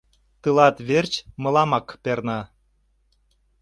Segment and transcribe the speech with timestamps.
[0.41, 2.39] Тылат верч мыламак перна